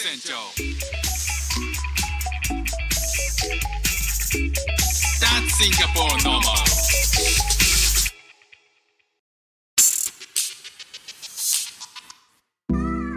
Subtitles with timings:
[0.00, 0.32] 船長
[5.18, 6.54] That's Singapore normal.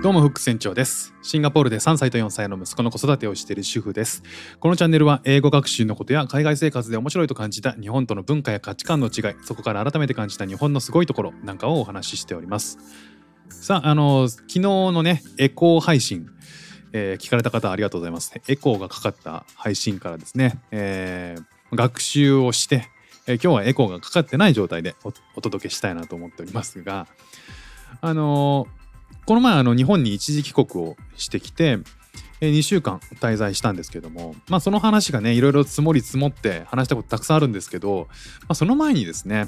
[0.02, 1.14] どうもフック船長です。
[1.22, 4.24] シンガポールで3歳と4歳の息子の子育てをしている主婦です。
[4.60, 12.80] このチャンネルは英語学習のことや海外生活で面白いと感じた日本との文化や価値観の違いそこから改めて感じた日本のすごいところなんかをお話ししております。
[13.52, 16.26] さああの昨日のねエコー配信
[16.94, 18.34] えー、聞かれた方ありがとうございます。
[18.48, 22.88] エコーがかかった配信からですね、えー、学習をして、
[23.28, 24.96] えー、今日はエコーがかかってない状態で
[25.36, 27.08] お届けしたいなと思っておりますが、
[28.02, 28.68] あの
[29.26, 31.80] この前あの日本に一時帰国をしてきて、
[32.42, 38.08] え2週間滞在したんですけども、まあ、その話がねいろいろ積もり積もって話したことたくさんあるんですけど、
[38.42, 39.48] まあ、その前にですね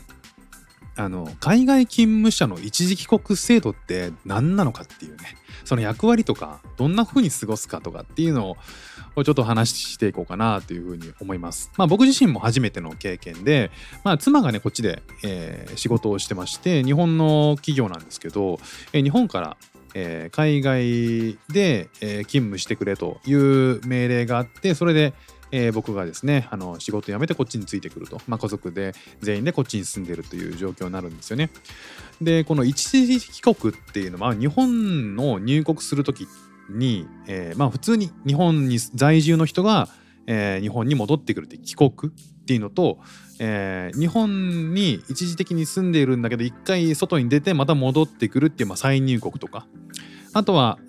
[0.95, 8.57] あの海外勤務者の一時帰国制度って何なのかっていうねその役割とかどんな風に過ごすかとかっていうの
[9.15, 11.71] をちょっと話していこうかなというふうに思います。
[11.77, 13.71] まあ僕自身も初めての経験で、
[14.03, 18.59] まあ妻がねこっちで、えー、仕事をしてまして日本の企業なんですけど、
[18.91, 19.57] えー、日本から
[19.95, 25.13] えー、海外で、えー、勤務してくれという命令があってそれで、
[25.55, 31.51] えー、僕がですねあの仕事辞めてこっちについてくると、まあ、家族で全員でこっちに住んでるという状況になるんですよね。
[32.19, 36.27] でこの一時帰国っていうのは日本の入国する時
[36.71, 39.89] に、えー、まあ普通に日本に在住の人が、
[40.25, 42.97] えー、日本に戻ってくるって帰国っていうのと、
[43.37, 49.67] えー、日本に一時的に住んでいるんだけど一回外に出てまた戻ってくるっていう、まあ、再入国とか
[50.33, 50.79] あとは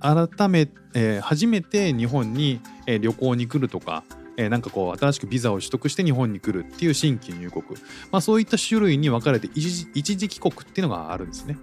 [0.00, 4.04] 改め、えー、初めて日本に、えー、旅行に来るとか、
[4.36, 7.64] えー、なんかこう新しくビザを取得して日本に来るっていう新規入国、
[8.12, 11.58] まあ、そういった種類に分かれて一時帰国っていうのがあるんですね。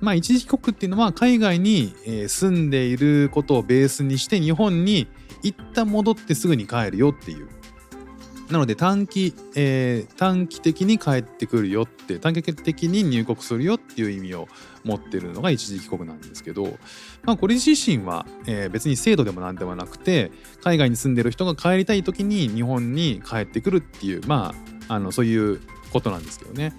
[0.00, 1.94] まあ、一時帰国っていうのは海外に、
[2.28, 5.08] 住んでいることをベースにして日本に
[5.42, 7.48] 一旦戻ってすぐに帰るよっていう。
[8.50, 14.48] なので短期、えー、短期的に帰ってくるよって短期的に入国するよっていう意味を
[14.84, 16.78] 持ってるのが一時帰国なんですけど、
[17.24, 20.30] まあ、これ自身は、えー、別に制度でも何でもなくて
[20.62, 24.54] 海外に住んでる人が帰りたい時に日本に帰ってくるっていうま
[24.88, 25.60] ああのそういう
[25.92, 26.72] ことなんですけどね。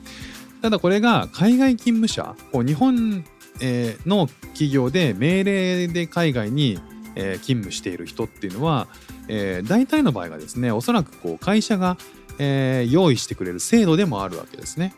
[0.61, 3.25] ただこれが海外勤務者こう日本、
[3.61, 6.79] えー、の企業で命令で海外に、
[7.15, 8.87] え、勤務している人っていうのは
[9.27, 11.97] えー、大体の場合がですねおそらくこう会社が、
[12.39, 14.93] えー、用意してくれる制度でもあるわけですね。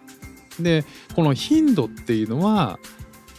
[0.60, 0.86] で
[1.16, 2.80] この頻度っていうのは、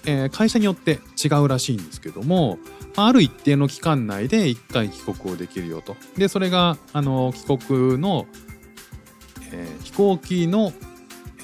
[0.07, 2.59] えー、会社によって違うらしいんですけども
[2.97, 5.97] ある一定の期間内で1回帰国をできるよと。
[6.17, 8.27] でそれがあの帰国の、
[9.53, 10.73] え、飛行機の、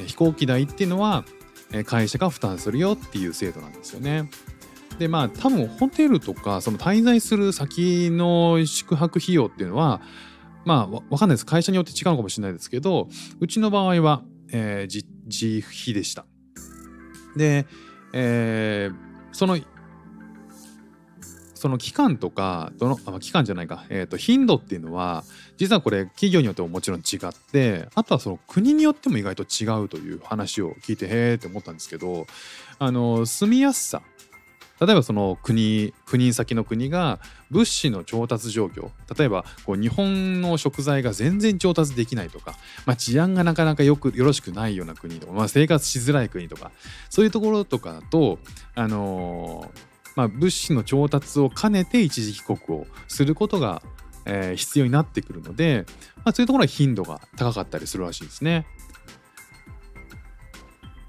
[0.01, 1.25] え、飛行機代っていうのは
[1.84, 4.28] 会社が負担するよっていう制度なんですよね。
[4.99, 10.01] でまあ多分ホテルとかその滞在する先の宿泊費用っていうのは
[10.65, 11.47] まあわかんないです。
[11.47, 13.09] 会社によって違うかもしれないですけど
[13.41, 16.27] うちの場合は、えー、自費でした。
[17.37, 17.67] で、
[18.12, 18.95] えー、
[19.33, 19.59] その
[21.55, 25.25] その期間とかどのあ期間じゃないか、えー、と頻度っていうのは
[25.57, 32.27] 実はこれ企業によってももちろん違ってあとはその国によっても意外と違うという話を聞いてへえって思ったんですけど
[32.78, 34.03] あの住みやすさ。
[34.81, 37.19] 例えばその国赴任先の国が
[37.51, 42.55] 物資の調達状況例えばこう日本の食材が全然調達できないとか、
[42.85, 46.71] まあ、治安がなかなかよくよろしくないような国とか、まあ、生活しづらい国とか
[47.09, 48.39] そういうところとかだと
[48.75, 53.83] あのー、まあ、物資の調達を兼ねて一時帰国をすることが、
[54.27, 58.67] えー、必要になってくるので、まあ、そういうところは頻度が高かったりするらしいですね。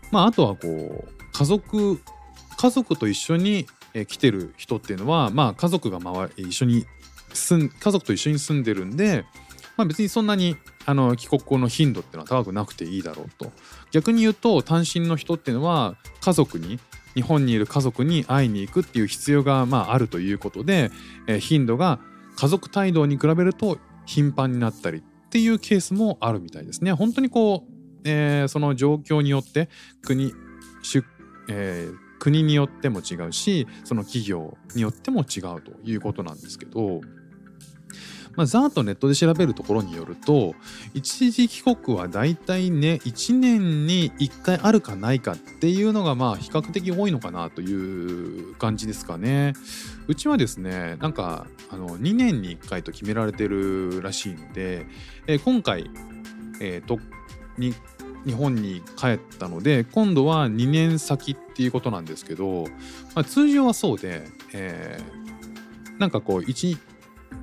[0.10, 2.00] まあ、あとはこう家族
[2.57, 3.68] 家族と一緒に
[4.07, 6.85] 来てる人っていうのは、まあ、家族が周り一緒に
[7.34, 9.25] 住ん家族と一緒に住んでるんで、
[9.78, 13.51] まあ、別にそんなにあの帰国後の頻度っていうのは高くなくていいだろうと
[13.91, 16.79] 逆に言うと単身の人っていうのは家族に
[17.13, 20.92] 日本にいる家族に会いに行くっていう必要がまああるということで、
[21.27, 22.00] え、頻度が
[22.36, 26.94] 家族帯同に比べると頻繁になったりっていうケースもあるみたいですね。
[26.94, 27.71] 本当にこう、
[28.06, 29.68] えー、その状況によって
[30.03, 30.31] 国、
[31.50, 37.02] えー、国によっても違うしその企業によっても違うということなんですけど、
[38.36, 40.54] まあ、ざーっとネットで調べるところによると
[40.94, 49.54] 一時帰国はだいたいね1年に1回あるかないかっていうのがまあ比較的多いのかなという感じですかね。
[50.08, 54.86] うちはですねなんかあの2年に1回と決められてるらしいので、
[55.28, 55.90] えー、今回、
[56.62, 57.00] えー、と
[57.58, 57.74] に
[58.27, 62.65] 日本に帰ったので今度は2年先っていうことなんですけど、
[63.15, 65.00] まあ、通常はそうで、え
[65.97, 66.77] なんかこう一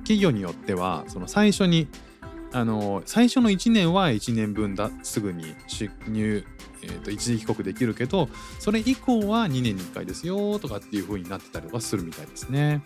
[0.03, 1.87] 企業によってはその最初に
[2.53, 6.45] あの最初の1年は1年分だすぐに出入、
[6.83, 8.29] えーと、一時帰国できるけど
[8.59, 12.81] それ以降は2年に1回ですよとかっていう風になってたりとかするみたいですね。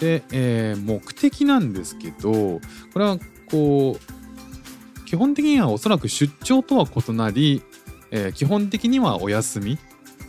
[0.00, 2.60] で、えー、目的なんですけど
[2.92, 4.19] これはこう
[5.10, 7.64] 基本的にはおそらく出張とは異なり、
[8.12, 9.76] えー、基本的にはお休み、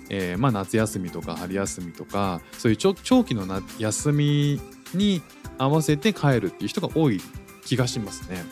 [0.09, 3.45] えー、まあ、夏休みとか春休みとかそういう長期の
[3.77, 4.59] 休み
[4.95, 5.21] に
[5.59, 7.21] 合わせて帰るっていう人が多い
[7.63, 8.43] 気がしますね。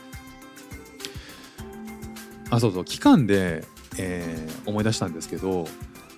[2.51, 3.63] あそうそう期間で、
[3.97, 5.65] えー、思い出したんですけど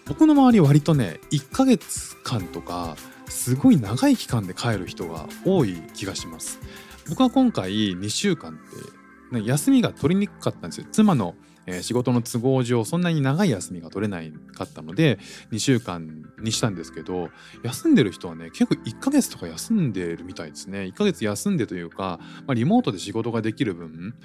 [0.07, 2.97] 僕の周り割とね1ヶ月間とか
[3.29, 6.59] すごい長い期間で帰る人が多い気がします。
[7.07, 9.00] 僕は今回2週間って、
[9.39, 10.87] 休みが取りにくかったんですよ。
[10.91, 11.35] 妻の
[11.67, 15.19] えー、仕事の都合上そんなに長い休みが取れないかったので
[15.51, 17.29] 2週間にしたんですけど
[17.63, 24.15] 休んでる人はね結構1ヶ月とか休んでるみたいですね1ヶ月休んでというか、まあ、リモートで仕事ができる分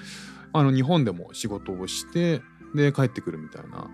[0.53, 2.41] あの日本でも仕事をして
[2.75, 3.91] で帰ってくるみたいな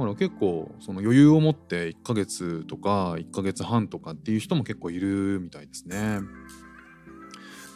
[0.00, 6.20] だから結構その余裕を持って1ヶ月とか1ヶ月半とかっていう人も結構いるみたいですね。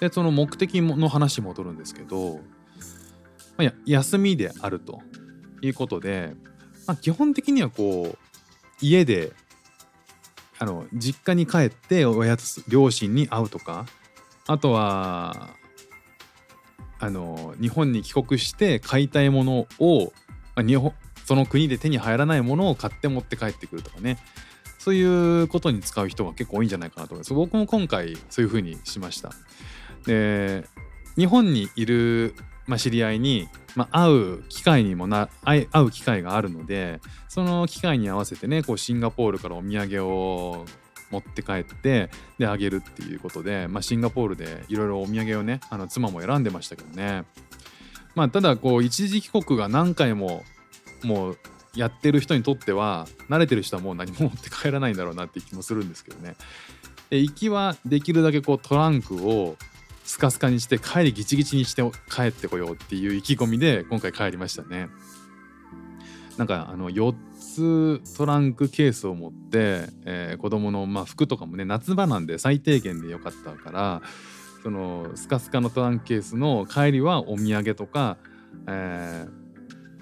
[0.08, 2.40] でその目的の話戻るんですけど
[3.56, 5.00] まあ、休みであると
[5.62, 6.34] いうことで、
[6.86, 8.18] まあ、基本的にはこう
[8.80, 9.32] 家で
[10.58, 13.86] あの実家に帰って親と両親に会うとか
[14.46, 15.50] あとは
[16.98, 20.12] あの日本に帰国して買いたいものを、
[20.54, 20.92] まあ、日本
[21.24, 24.18] その国で手に入らないものを買って持って帰ってくるとかね。
[24.84, 27.32] そういうことに使う人が結構多いんじゃないかなと思います。
[27.32, 29.30] 僕も今回そういうふうにしました。
[30.04, 30.66] で
[31.16, 32.34] 日本にいる
[32.66, 40.64] まあ、知り合いに、まあ、会う機会にもな会う機会があるのでその機会に合わせてねこうシンガポールからお土産を
[41.10, 42.08] 持って帰って
[42.38, 47.24] であげるっていうことで、まあ、シンガポールでいろいろお土産をねあの妻も選んでましたけどね。
[48.14, 50.42] まあただこう一時帰国が何回も
[51.02, 51.38] もう
[51.74, 56.36] やってる人にとっては慣れてる人はもう何も持って帰らないんだろうなって気もするんですけどね
[57.10, 59.56] で行きはできるだけこうトランクを
[60.04, 64.88] スカスカにして帰りギチギチにして帰ってこようっていう意気込みで今回帰りましたね。
[66.36, 67.14] なんかあの4
[68.02, 74.02] つトランクケースを持って、えー、子供のまあ服とかもね夏場なんで最低限でよかったから
[74.62, 78.16] そのスカスカのトランクケースの帰りはお土産とか、
[78.66, 79.43] えー、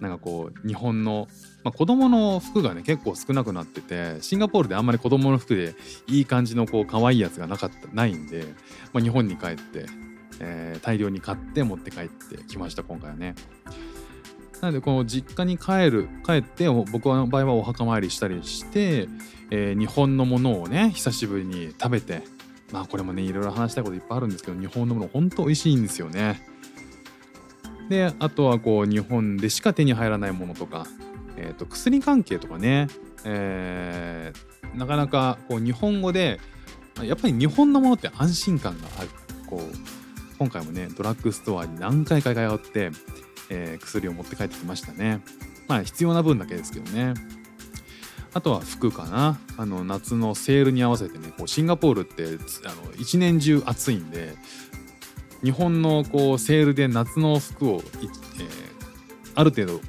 [0.02, 1.28] なんかこう日本の、
[1.62, 5.76] まあ、子供の服がね結構少なくなっててシンガポールであんまり子供の服で
[6.08, 8.44] いい感じのこう可愛いやつがなかったないんで、
[8.92, 9.86] まあ、日本に帰って、
[10.40, 13.36] えー、大量に買って持って帰ってきました今回はね。
[14.60, 19.08] なのでこの実家に帰る帰って僕の場合はお墓参りしたりして、
[19.50, 22.22] えー、日本のものをね久しぶりに食べて
[22.72, 26.51] まあこれもねいろいろ話したいこといっぱいあるんですけど日本のもの本当美味しいんですよね。
[27.92, 30.86] であとはこう日本でしか手に入らないものとか、
[31.36, 32.88] えー、と薬関係とかね、
[33.24, 36.40] えー、なかなかこう日本語で
[37.02, 39.10] やっぱり日本のものって安心感がある。
[39.46, 39.76] こう
[40.38, 42.90] 今回もねドラッグストアに何回か通って、
[43.50, 45.20] えー、薬を持って帰ってきましたね。
[45.68, 47.12] まあ必要な分だけですけどね。
[48.32, 49.38] あとは服かな。
[49.58, 52.24] あの夏のセールに合わせてねこうシンガポールって
[52.64, 54.32] あの一年中暑いんで
[55.42, 58.12] 日本のこうセールで夏の服を、えー、
[59.34, 59.80] ある程度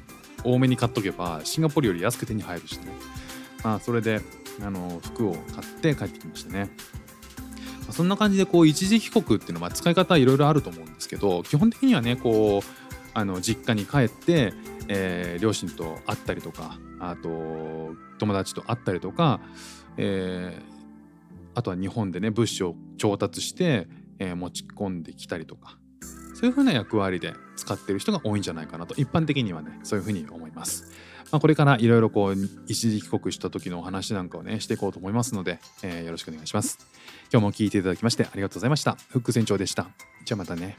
[0.42, 2.86] 多めに買っとけばシンガポールより安く手に入るしね、
[3.62, 4.20] まあ、それで
[4.62, 6.70] あの服を買って帰ってきましたね。
[7.90, 14.54] そんな感じでこう一時帰国っていうのは使い方いろいろあると思うんですけど基本的にはねこうあの実家に帰って、
[14.88, 19.40] えー、両親と会ったりとかあと友達と会ったりとか、
[19.96, 20.62] えー、
[21.54, 23.86] あとは日本でね物資を調達して
[24.18, 25.78] えー、持ち込んできたりとか
[26.34, 30.92] そういうふうな役割で使ってる人が多いんじゃないかなと一般的にはねそういうふうに思います。
[31.32, 32.36] まあ、これからいろいろこう
[32.68, 36.78] 一時帰国した時のお話なんかをねしていこうと思いますので、えー、よろしくお願いします。
[37.32, 38.96] 今日も聞いていただきましてありがとうございました。
[39.08, 39.88] フック船長でした。
[40.24, 40.76] じゃあまたね。